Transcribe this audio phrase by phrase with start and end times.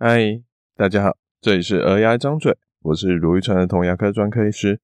[0.00, 0.40] 嗨，
[0.76, 4.80] 大家好，这里是儿牙张嘴，我是如玉川的童牙科专科医师。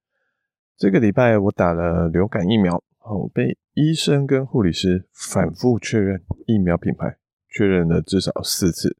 [0.77, 7.17] 这个礼拜我打了流感疫苗，后被医生跟护理师反复确认疫苗品牌，
[7.49, 8.97] 确认了至少四次，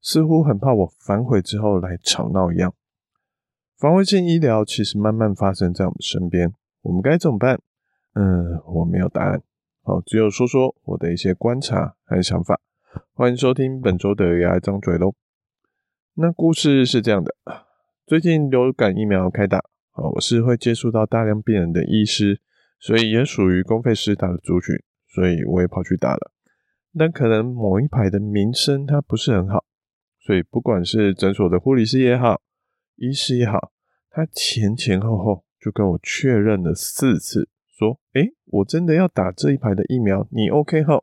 [0.00, 2.72] 似乎很怕我反悔之后来吵闹一样。
[3.76, 7.60] 防卫性医疗其实慢慢发生在我们身边，我们该怎么办？
[8.14, 9.42] 嗯，我没有答案，
[9.82, 12.58] 好，只有说说我的一些观察和想法。
[13.12, 15.12] 欢迎收听本周的牙张嘴喽。
[16.22, 17.34] 那故事是这样的，
[18.06, 19.56] 最近流感疫苗开打，
[19.92, 22.42] 啊，我是会接触到大量病人的医师，
[22.78, 24.76] 所以也属于公费师打的族群，
[25.08, 26.30] 所以我也跑去打了。
[26.98, 29.64] 但可能某一排的名声它不是很好，
[30.18, 32.42] 所以不管是诊所的护理师也好，
[32.96, 33.72] 医师也好，
[34.10, 41.02] 他前前后后就跟我确认了四次，说：“诶，我真的要打这一排的疫苗，你 OK 后？”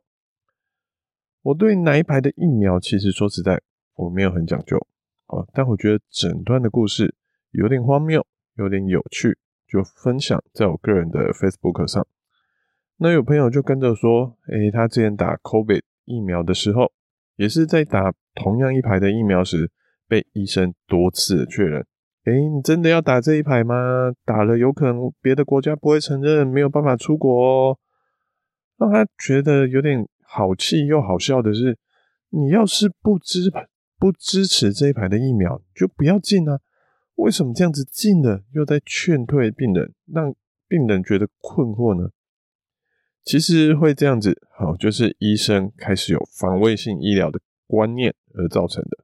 [1.42, 3.60] 我对哪一排的疫苗，其实说实在，
[3.96, 4.86] 我没有很讲究。
[5.28, 7.14] 啊，但我觉得整段的故事
[7.52, 8.26] 有点荒谬，
[8.56, 12.06] 有点有趣，就分享在我个人的 Facebook 上。
[12.96, 16.90] 那有朋友就跟着说，诶，他之前打 COVID 疫苗的时候，
[17.36, 19.70] 也是在打同样一排的疫苗时，
[20.08, 21.86] 被医生多次确认，
[22.24, 24.10] 诶，你真的要打这一排吗？
[24.24, 27.78] 打了有可能别的国家不会承认，没有办法出国哦。
[28.78, 31.78] 让他觉得有点好气又好笑的是，
[32.30, 33.52] 你要是不知。
[33.98, 36.60] 不支持这一排的疫苗，就不要进啊！
[37.16, 40.32] 为什么这样子进了又在劝退病人，让
[40.68, 42.10] 病人觉得困惑呢？
[43.24, 48.98] 其实会这样子，好，就是医生开始有防卫性医疗的观念而造成的。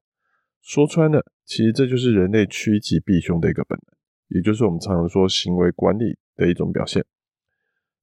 [0.63, 7.05] 说穿了，其实这就是人类趋吉避凶的一个本能，也就是我们常常说行为管理的一种表现。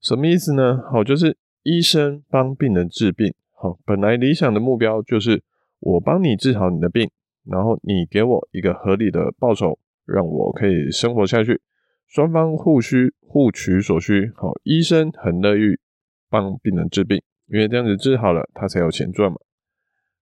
[0.01, 0.81] 什么意思呢？
[0.91, 5.41] 好，就是医生帮病人治病，好，本来理想的目标就是。
[5.81, 7.09] 我帮你治好你的病，
[7.43, 11.59] 然后你给我一个合理的报酬，让我可以生活下去，
[12.07, 14.31] 双方互需互取所需。
[14.35, 15.77] 好，医生很乐意
[16.29, 19.37] 帮病人治病，因为这样子治好了，他才有钱赚嘛。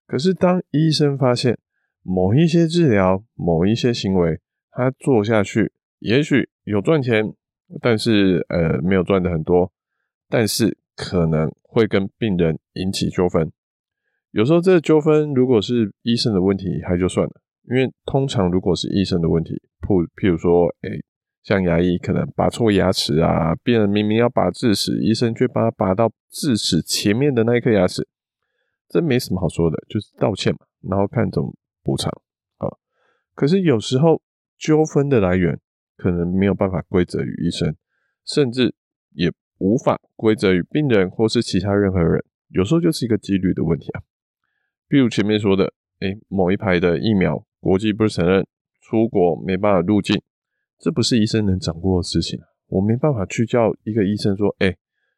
[0.07, 1.59] 可是当医生发现
[2.01, 4.39] 某一些治疗、某一些行为，
[4.71, 7.33] 他做下去也许有赚钱，
[7.81, 9.71] 但是呃没有赚的很多，
[10.29, 13.51] 但是可能会跟病人引起纠纷。
[14.31, 17.33] 有时候这个纠纷如果是医生的问题，还就算了，
[17.69, 20.89] 因为通常如果是医生的问题，譬譬如说，哎、
[21.41, 28.07] 像牙医可能拔错牙齿啊，病人明明要拔智齿，医生却把它拔到智齿前面的那一颗牙齿，
[28.87, 31.51] 这没什么好说的，就是道歉嘛，然后看怎么
[31.83, 32.11] 补偿
[32.57, 32.69] 啊。
[33.33, 34.21] 可是有时候
[34.59, 35.59] 纠纷的来源
[35.97, 37.75] 可能没有办法归责于医生，
[38.25, 38.75] 甚至
[39.15, 44.03] 也无法归责于病人或是其他任何人，有时候就是一个几率的问题啊。
[44.89, 48.45] 比如前面说的，哎，某一排的疫苗国际不承认，
[48.81, 50.19] 出国没办法入境，
[50.79, 52.39] 这不是医生能掌握的事情。
[52.67, 54.75] 我没办法去叫一个医生说，哎，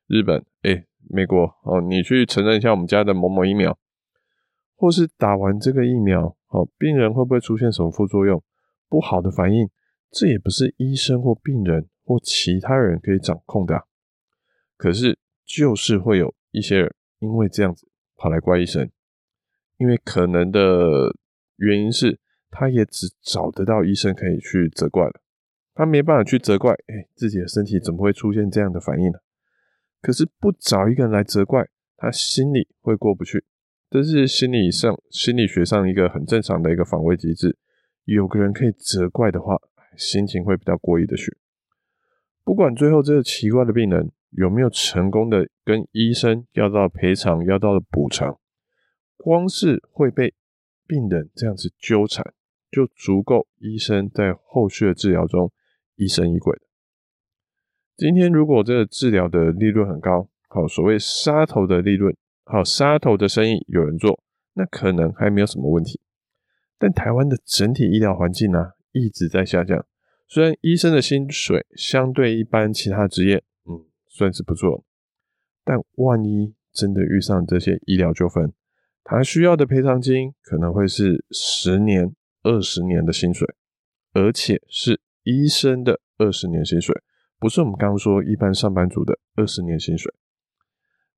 [0.08, 3.78] 日本，哎，美国，哦，你去承认一下我们家的某某疫苗，
[4.76, 8.44] 或是打完这个疫苗，哦，病人会不会出现什么副作用，
[8.90, 9.70] 不好的反应，
[10.12, 13.86] 这也不是医生或病人或其他人可以掌控的。
[14.76, 18.90] 可是就是会有一些人因为这样子跑来怪医生。
[19.82, 21.12] 因为可能的
[21.56, 22.20] 原因是，
[22.52, 25.20] 他也只找得到医生可以去责怪了，
[25.74, 29.18] 他没办法去责怪，哎，自己的身体怎么会出现这样的反应呢？
[30.00, 33.44] 可是不找一个人来责怪，他心里会过不去，
[33.90, 37.58] 这是心理上、心理学上一个很正常的一个防卫机制。
[38.06, 39.58] 有个人可以责怪的话，
[39.98, 41.36] 心情会比较过意的去。
[42.44, 48.38] 不管最后这个奇怪的病人有没有成功的跟医生要到赔偿、要到的补偿。
[49.22, 50.34] 光是会被
[50.88, 52.34] 病人这样子纠缠，
[52.70, 55.52] 就足够医生在后续的治疗中
[55.96, 56.62] 疑神疑鬼的。
[57.96, 62.16] 今天如果这个治疗的利润很高，好，所谓杀头的利润，
[62.46, 64.24] 好，杀头的生意有人做，
[64.54, 66.02] 那可能还没有什么问题。
[66.80, 69.86] 但台湾的整体医疗环境呢、一直在下降。
[70.28, 74.84] 虽然医生的薪水相对一般其他职业，嗯，算是不错，
[75.64, 78.52] 但万一真的遇上这些医疗纠纷，
[79.04, 83.48] 他需要的赔偿金可能会是十年、二十年的薪水，
[84.14, 86.96] 而且是医生的二十年薪水，
[87.40, 90.14] 不是我们刚刚说一般上班族的二十年薪水。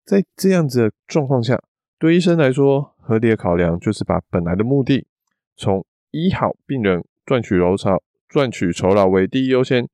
[0.05, 1.61] 在这样子的状况下，
[1.99, 5.07] 对医生来说，合理的考量就是把本来的目的
[5.55, 9.87] 从医好病人、赚取酬劳、赚取酬劳为第一优先，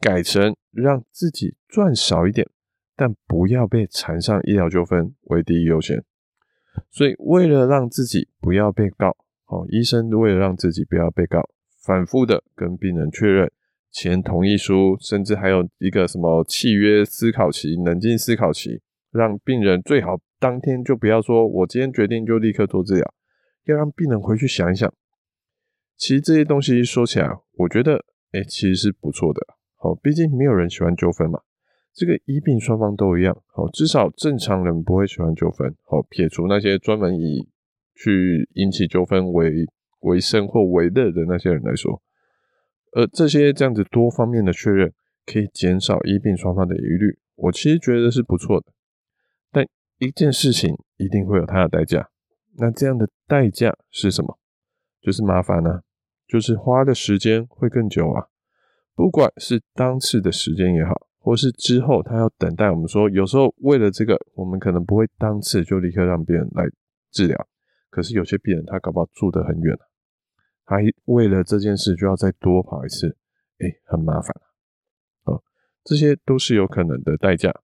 [0.00, 2.48] 改成让自己赚少一点，
[2.96, 6.04] 但不要被缠上医疗纠纷为第一优先。
[6.90, 9.16] 所以，为了让自己不要被告，
[9.46, 11.48] 哦，医生为了让自己不要被告，
[11.82, 13.50] 反复的跟病人确认，
[13.90, 18.80] 签同意书，甚至还有一个什么契约思考期、冷静思考期，
[19.12, 23.14] 让病人最好当天就不要说“我今天决定就立刻做治疗”，
[23.66, 24.92] 要让病人回去想一想。
[25.96, 29.40] 其实这些东西说起来，我觉得，哎，其实是不错的。
[29.78, 31.40] 哦，毕竟没有人喜欢纠纷嘛。
[31.94, 33.34] 这个医病双方都一样。
[33.54, 35.74] 哦，至少正常人不会喜欢纠纷。
[35.86, 37.48] 哦，撇除那些专门以
[37.94, 39.64] 去引起纠纷为
[40.00, 42.02] 为生或为乐的那些人来说。
[42.92, 44.92] 而这些这样子多方面的确认，
[45.24, 48.66] 可以减少医病双方的疑虑，我其实觉得是不错的。
[49.50, 49.66] 但
[49.98, 52.08] 一件事情一定会有它的代价，
[52.56, 54.38] 那这样的代价是什么？
[55.00, 55.80] 就是麻烦呢，
[56.26, 58.26] 就是花的时间会更久啊。
[58.94, 66.64] 不管是当次的时间也好，或是之后他要等待，我们说有时候为了这个，我们可能不会当次就立刻让病人来
[67.10, 67.48] 治疗，
[67.88, 69.74] 可是有些病人他搞不好住得很远
[70.66, 73.16] 还为了这件事就要再多跑一次，
[73.58, 74.36] 哎、很麻烦
[75.24, 75.42] 哦，
[75.82, 77.58] 这些都是有可能的代价。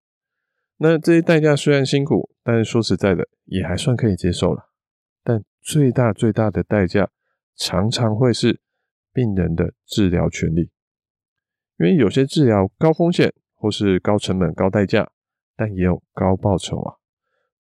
[0.79, 4.71] 那这些代价虽然辛苦，但是说实在的，也还算可以接受了。
[5.23, 7.11] 但最大最大的代价，
[7.57, 8.59] 常常会是
[9.13, 10.71] 病人的治疗权利，
[11.79, 15.11] 因为有些治疗高风险或是高成本高代价，
[15.55, 16.97] 但也有高报酬啊。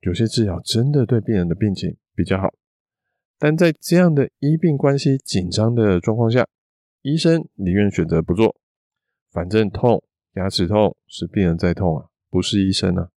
[0.00, 2.54] 有些治疗真的对病人的病情比较好。
[3.38, 6.46] 但在这样的医病关系紧张的状况下，
[7.02, 8.56] 医生宁愿选择不做，
[9.30, 10.02] 反正痛，
[10.36, 13.10] 牙齿痛是病人在痛啊，不是医生啊。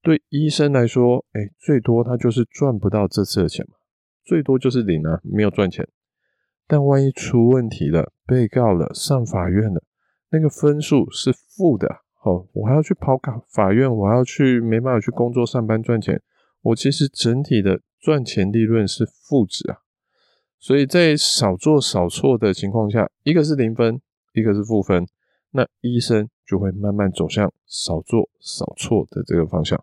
[0.00, 3.74] 对医生来说，哎，最多他就是赚不到这次的钱嘛，
[4.24, 5.88] 最多就是领啊，没有赚钱。
[6.66, 9.82] 但万一出问题了，被告了，上法院了，
[10.30, 11.88] 那个分数是负的，
[12.22, 16.20] 哦，我还要去跑卡法院，我还要去没办法去工作上班赚钱，
[16.62, 17.80] 我其实整体的。
[18.02, 19.78] 赚钱利润是负值啊，
[20.58, 24.00] 所以在少做少错的情况下，一个是零分，
[24.32, 25.06] 一个是负分，
[25.52, 29.80] 那医生就会慢慢走向少做少错的这个方向。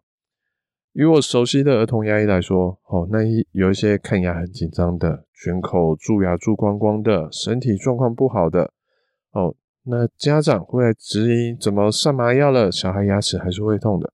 [0.92, 8.74] 以我熟悉的儿童牙医来说，哦，那一有一些看牙很紧张的，全口蛀牙蛀光光的，身体状况不好的，
[9.32, 14.14] 哦，那家长会来质疑，怎么上麻药了，小孩牙齿还是会痛的。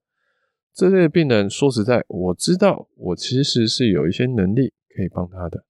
[0.74, 5.64] 这类病人，说实在，我知道我其实是有一些能力可以帮他的，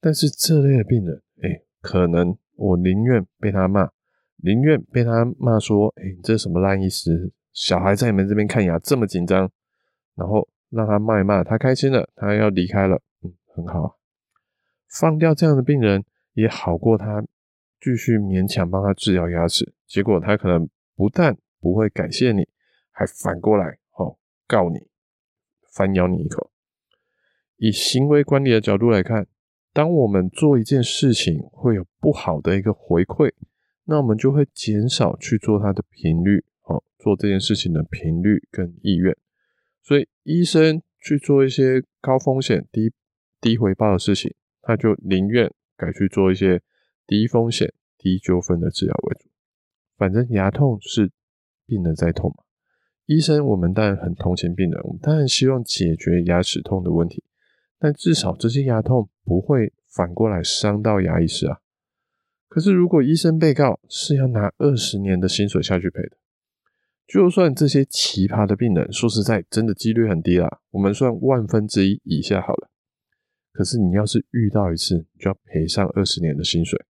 [0.00, 3.88] 但是这类的病人，哎，可能我宁愿被他骂，
[4.36, 9.48] 宁愿被他骂说，哎，你这什么烂医师，小孩在你们这边看牙这么紧张，
[10.16, 13.98] 然后让他骂一骂，他开心了，他要离开了，嗯，很好，
[14.88, 16.04] 放掉这样的病人
[16.34, 17.24] 也好过他
[17.80, 22.48] 继续勉强帮他治疗牙齿，结果他可能不但不会感谢你，
[22.90, 24.18] 还反过来哦。
[24.46, 24.88] 告你，
[25.72, 26.50] 反咬你一口。
[27.56, 29.26] 以行为管理的角度来看，
[29.72, 33.32] 当我们做一件事情会有不好的一个回馈，
[33.84, 39.16] 那我们就会减少去做它的频率，哦，做这件事情的频率跟意愿。
[39.82, 42.92] 所以，医生去做一些高风险、低
[43.40, 46.60] 低回报的事情，他就宁愿改去做一些
[47.06, 49.28] 低风险、低纠纷的治疗为主。
[49.96, 51.12] 反正牙痛是
[51.66, 52.44] 病人在痛嘛。
[53.06, 57.22] 医生，我们当然很同情病人，我们当然希望解决牙齿痛的问题，
[57.78, 61.60] 但至少这些牙痛不会反过来伤到牙医师啊。
[62.48, 66.16] 可是，如果医生被告是要拿二十年的薪水下去赔的，
[67.06, 72.70] 就算这些奇葩的病人，说实在，真的几率很低啦，我们算万分之一以下好了。
[73.52, 76.84] 可是，你要是遇到一次，就要赔上二十年的薪水。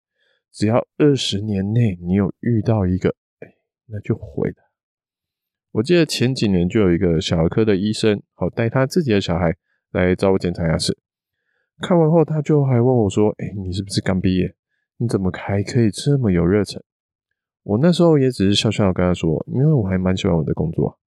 [0.55, 3.57] 只要二十年内你有遇到一个，哎，
[3.87, 4.57] 那就毁了。
[5.73, 9.57] 我记得前几年就有一个小儿科的医生，好带他自己的小孩
[9.91, 10.97] 来找我检查牙齿。
[11.81, 14.55] 看完后，他就还问我说：“哎，你是不是刚毕业？
[14.99, 16.81] 你怎么还可以这么有热忱？”
[17.65, 21.01] 我那时候也只是笑笑跟他说：“因为我还蛮喜欢我的工作。”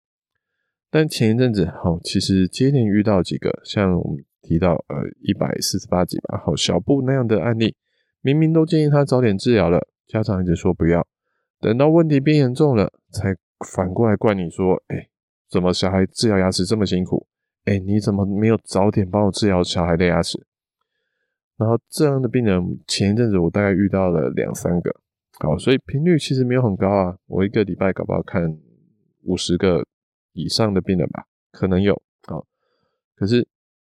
[0.90, 7.76] 但前一阵子，好，其实接连遇到几个像我们提到呃一百四十八集吧，好小布那样的案例，
[8.24, 11.06] 明明都建议他早点治疗了，家长一直说不要，
[11.60, 13.36] 等到问题变严重了才。
[13.72, 15.08] 反过来怪你说，哎、
[15.48, 17.26] 怎么小孩治疗牙齿这么辛苦？
[17.64, 20.44] 哎、你怎么没有早点帮我治疗小孩的牙齿？
[21.56, 24.94] 然后这样的病人，前一阵子我大概遇到了两三个，
[25.38, 27.16] 好，所以频率其实没有很高啊。
[27.26, 28.54] 我一个礼拜搞不好看
[29.22, 29.86] 五十个
[30.32, 32.44] 以上的病人吧，可能有，好，
[33.14, 33.48] 可是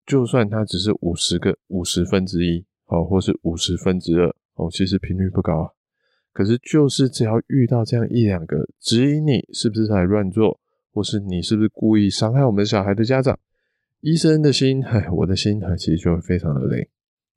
[0.06, 5.72] 就算他只是五十个五十分之一，哦，或是五十分之二，哦，其实频率不高啊。
[6.34, 10.60] 可是，就是只要遇到这样一两个质疑你是不是在乱做，
[10.94, 13.40] 或是你是不是故意伤害我们小孩的家长，
[14.02, 16.90] 医生的心，唉，我的心，其实就会非常的累。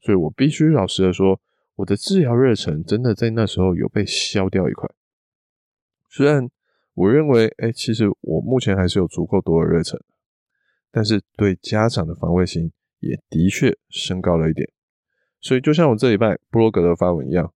[0.02, 1.40] 所以我必须老实的说，
[1.76, 4.88] 我的治疗热忱真的在那时候有被消掉一块。
[6.08, 6.50] 虽然
[6.92, 9.98] 我认为，哎，其实我目前还是有足够多的热忱，
[10.90, 14.68] 但是对家长的防卫心也的确升高了一点。
[15.40, 17.52] 所以就像我这礼拜布洛格的发文一样，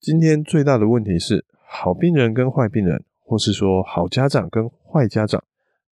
[0.00, 5.42] 今天最大的问题是，好病人跟坏病人，或是说好家长跟坏家长，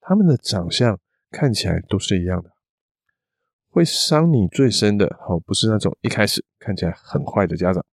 [0.00, 0.98] 他们的长相
[1.30, 2.50] 看起来都是一样的。
[3.70, 7.84] 会伤你最深的哦，不是那种一开始看起来很坏的家长，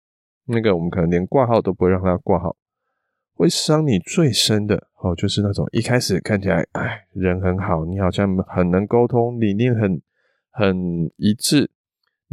[0.46, 2.56] 那个我们可能连挂号都不会让他挂号。
[3.34, 10.00] 会伤你最深的哦，就是那种一开始看起来哎人很好，你好像很能沟通，理念很
[10.50, 11.68] 很一致，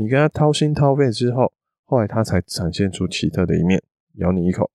[0.02, 1.54] 你跟他掏心掏肺之后，
[1.86, 3.82] 后来他才展现出奇特的一面，
[4.16, 4.72] 咬你一口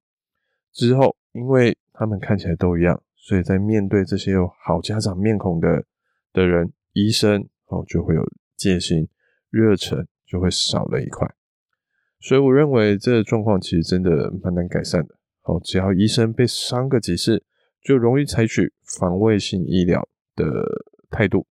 [0.73, 5.85] 之后，因为他们看起来都一样，所以在面对这些有好家长面孔的
[6.33, 8.23] 的人，医生哦就会有。
[8.57, 9.07] 戒心、
[9.51, 11.31] 热忱就会少了一块，
[12.21, 15.15] 所以我认为这个状况其实真的蛮难改善的。
[15.43, 17.45] 哦，只要医生被伤个几次，
[17.83, 20.65] 就容易采取防卫性医疗的
[21.11, 21.47] 态度，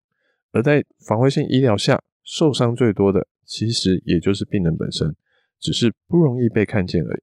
[0.51, 5.15] 而在防卫性医疗下，受伤最多的其实也就是病人本身，
[5.59, 7.21] 只是不容易被看见而已。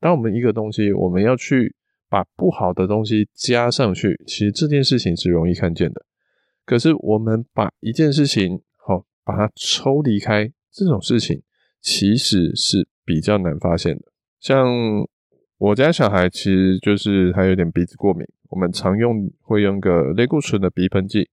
[0.00, 1.74] 当我们一个东西，我们要去
[2.08, 6.04] 把不好的东西加上去，其实这件事情是容易看见的。
[6.64, 11.42] 可是我们把一件事情，好把它抽离开这种事情，
[11.80, 14.02] 其实是比较难发现的。
[14.40, 14.66] 像
[15.58, 21.30] 我家小孩，其实就是他有点鼻子过敏，我们常用会用个类固醇的鼻喷剂，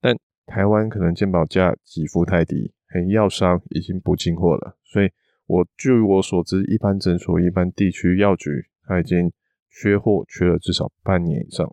[0.00, 0.14] 但
[0.46, 5.08] 台湾可能健保价给付太低，很药商已经不进货了，所以
[5.46, 8.50] 我据我所知，一般诊所、一般地区药局，
[8.82, 9.32] 它已经
[9.70, 11.72] 缺货，缺了至少半年以上，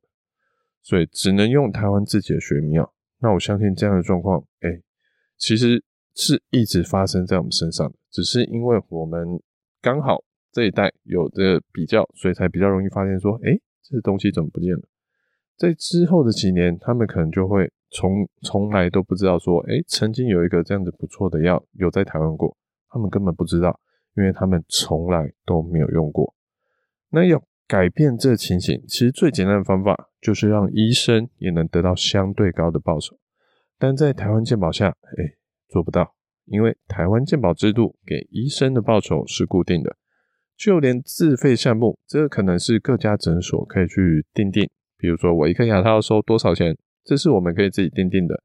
[0.82, 2.94] 所以只能用台湾自己的学名药。
[3.20, 4.70] 那我相信这样的状况，哎、
[5.38, 5.84] 其实
[6.14, 9.42] 是一直发生在我们身上的，只是因为我们
[9.82, 14.88] 刚好这一代有的比较，所以才比较容易发现说，诶，这东西怎么不见了？
[15.56, 22.56] 在之后的几年，他们可能就会从从来都不知道说，诶，曾经有一个这样子不错的药有在台湾过，
[22.90, 23.80] 他们根本不知道，
[24.16, 26.34] 因为他们从来都没有用过。
[27.10, 33.18] 那要改变这情形，其实最简单的方法就是让医生也能得到相对高的报酬。
[33.78, 35.36] 但在台湾健保下，哎，
[35.70, 36.14] 做不到，
[36.46, 39.96] 因为台湾健保制度给医生的报酬是固定的，
[40.58, 44.70] 就连自费项目，这个可能是各家诊所可以去定定。
[44.98, 46.76] 比如说，我一颗牙套收多少钱，
[47.08, 48.44] 这是我们可以自己定定的。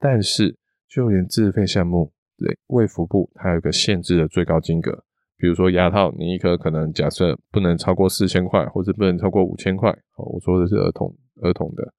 [0.00, 0.56] 但是，
[0.88, 5.04] 就连自费项目，对，卫福部它有一个限制的最高金额。
[5.36, 9.92] 比如说牙套，你一颗可能假设不能超过四千块，或者不能超过五千块。
[10.12, 11.92] 好，我说的是儿童儿童的，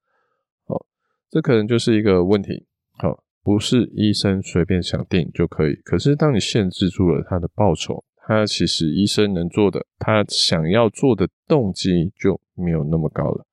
[0.66, 0.84] 好，
[1.30, 2.66] 这可能就是一个问题。
[2.98, 5.76] 好，不是医生随便想定就可以。
[5.86, 13.46] 可是当你限制住了他的报酬，他其实医生能做的，他想要做的动机就没有那么高了。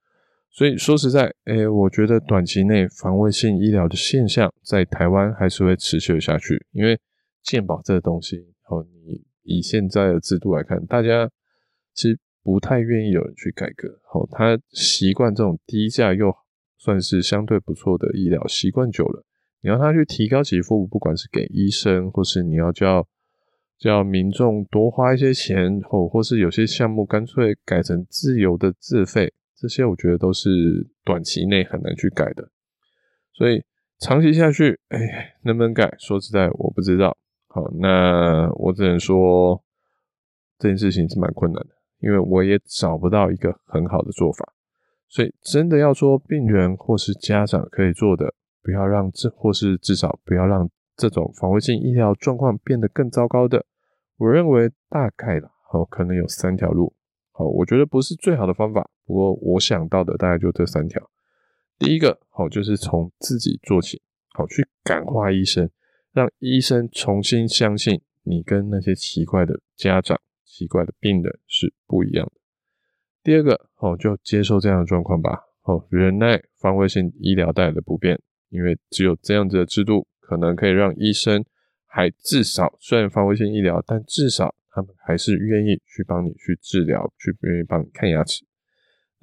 [0.56, 6.98] 所以说实在，诶，我觉得短期内防卫性医疗的现象在台湾还是会持续下去，因为
[7.42, 8.38] 健保这个东西，
[8.70, 11.30] 哦，你以现在的制度来看，大家
[11.92, 13.86] 其实不太愿意有人去改革。
[14.14, 16.34] 哦，他习惯这种低价又
[16.78, 19.26] 算是相对不错的医疗，习惯久了。
[19.60, 23.06] 你要他去提高给付，不管是给医生，或是你要叫
[23.78, 30.50] 叫民众多花一些钱，或或是有些项目干脆改成自由的自费，这些我觉得都是
[31.04, 32.48] 短期内很难去改的。
[33.32, 33.62] 所以
[33.98, 35.94] 长期下去，哎，能不能改？
[35.98, 37.16] 说实在，我不知道。
[37.48, 39.62] 好，那我只能说
[40.58, 41.70] 这件事情是蛮困难的，
[42.00, 44.52] 因为我也找不到一个很好的做法。
[45.08, 48.34] 所以真的要说病人或是家长可以做的。
[48.62, 53.64] 不要让这，或是至少不要让这种防卫性医疗状况变得更糟糕的。
[54.16, 56.92] 我认为大概的，好，可能有三条路。
[57.30, 61.10] 好，我觉得不是最好的方法，不过我想到的大概就这三条。
[61.78, 64.02] 第一个，好，就是从自己做起，
[64.34, 65.70] 好，去感化医生，
[66.12, 72.32] 让医生重新相信你跟那些奇怪的家长、奇怪的病人是不一样的。
[73.22, 78.20] 第二个，好，就接受这样的状况吧，好，忍耐防卫性医疗带来的不便。
[78.48, 81.44] 因为只有这样子的制度，可能可以让医生
[81.84, 88.45] 还至少，虽然防卫性医疗，但至少他们还是愿意去帮你去治疗，去愿意帮你看牙齿。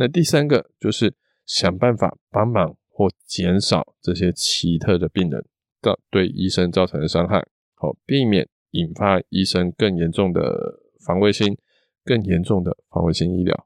[0.03, 5.45] 那第三个就是想办法帮忙或减少这些奇特的病人
[5.81, 7.41] 的对医生造成的伤害，
[7.75, 11.57] 好，避免引发医生更严重的防卫心、
[12.03, 13.65] 更严重的防卫性医疗。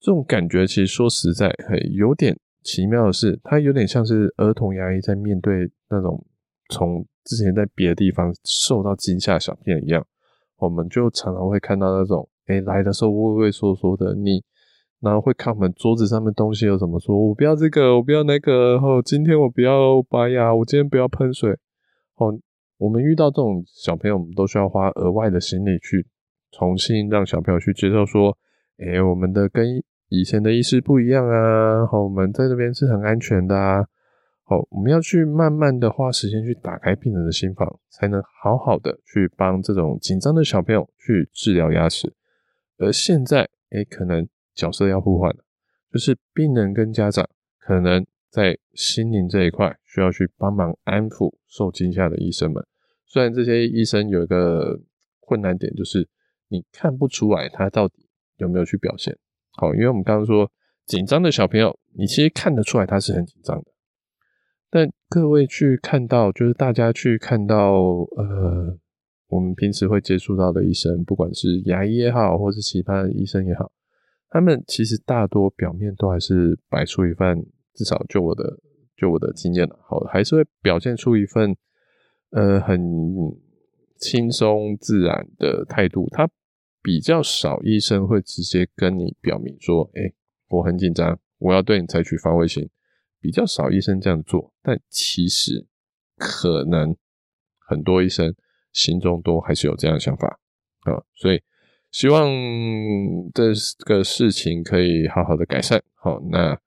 [0.00, 2.38] 这种感觉其实说实在，嘿，有点。
[2.62, 6.24] 奇妙的是，它有点像是儿童牙医在面对那种
[6.70, 10.06] 从之前在别的地方受到惊吓小朋友一样，
[10.56, 14.42] 我们就常常会看到那种，哎、来的时候畏畏缩缩的，你
[15.00, 21.52] 然后会看我们桌子上面东西有什么，说我不要这个，我不要那个，然后今天我不要拔牙，我今天不要喷水。
[22.16, 22.36] 哦，
[22.78, 26.06] 我们遇到这种小朋友，我们都需要花额外的心力去
[26.50, 28.36] 重新让小朋友去接受说，
[28.78, 29.64] 哎、我们的跟
[30.08, 33.84] 以前的医师不一样啊，好，我们在这边是很安全的啊。
[34.42, 42.12] 好，我们要去慢慢的花时间去打开病人的心房，才能好好的去帮这种紧张的小朋友去治疗牙齿。
[42.78, 44.26] 而现在，哎、可能
[44.58, 45.44] 角色要互换了，
[45.92, 47.24] 就是病人跟家长
[47.60, 52.66] 可能在心灵这一块需要去帮忙安抚受惊吓的医生们。
[53.06, 54.80] 虽然这些医生有一个
[55.20, 56.08] 困难点，就是
[56.48, 59.16] 你看不出来他到底有没有去表现。
[59.52, 60.50] 好，因为我们刚刚说
[60.86, 63.64] 紧张的小朋友，你其实看得出来他是很紧张的。
[64.70, 67.80] 但各位去看到，就是大家去看到，
[68.16, 68.78] 呃，
[69.28, 73.72] 我们平时会接触到的医生，不管是牙医也好，或是其他的医生也好，
[74.30, 78.58] 他们其实大多表面都还是摆出一份，至少就我的
[78.96, 81.56] 就我的经验了，好，还是会表现出一份，
[82.30, 82.80] 呃，很
[83.96, 86.08] 轻松自然的态度。
[86.10, 86.28] 他
[86.82, 90.12] 比较少医生会直接跟你表明说，哎、
[90.48, 92.68] 我很紧张，我要对你采取防卫性。
[93.20, 95.66] 比较少医生这样做，但其实
[96.16, 96.96] 可能
[97.58, 98.32] 很多医生
[98.72, 100.38] 心中都还是有这样的想法
[100.84, 101.42] 啊，所以
[101.90, 102.28] 希望
[103.34, 103.52] 这
[103.84, 105.82] 个事情可以好好的改善。
[105.94, 106.58] 好，那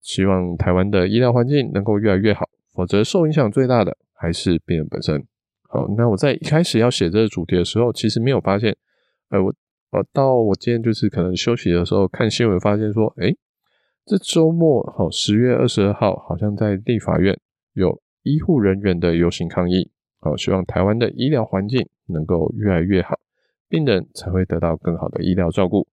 [0.00, 5.24] 希望台湾的医疗环境能够越来越好，否则受影响最大的还是病人本身。
[5.68, 8.76] 好，那我在一开始要写这个主题的时候，其实没有发现，
[9.30, 9.54] 呃，我
[9.90, 13.36] 我到我今天就是可能休息的时候看新闻，发现说，诶
[14.04, 17.38] 这周末，好，十月二十二号，好像在立法院
[17.74, 19.90] 有医护人员的游行抗议，
[20.20, 23.18] 好，希望台湾的医疗环境能够越来越好，
[23.70, 25.86] 病人才会得到更好的医疗照顾。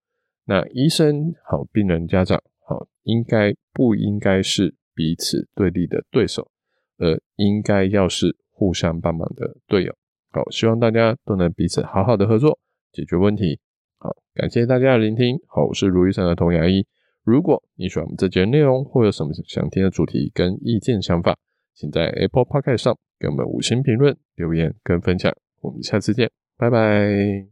[0.46, 6.50] 那医生好，病人家长好，应该不应该是彼此对立的对手，
[6.98, 9.96] 而应该要是互相帮忙的队友。
[10.32, 12.60] 好，希望大家都能彼此好好的合作，
[12.92, 13.60] 解决问题。
[14.00, 15.40] 好，感谢大家的聆听。
[15.48, 16.86] 好，我是如意山的童牙医。
[17.24, 21.38] 如果你喜欢我们这节内容，或有什么想听的主题跟意见想法，
[21.76, 25.36] 请在 Apple Podcast 上给我们五星评论、留言跟分享。
[25.62, 27.46] 我们下次见，拜拜。